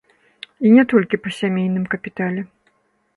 І 0.69 0.69
не 0.77 0.85
толькі 0.93 1.19
па 1.25 1.33
сямейным 1.39 1.83
капітале. 1.93 2.41